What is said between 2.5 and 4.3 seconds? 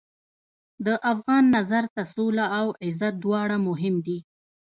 او عزت دواړه مهم دي.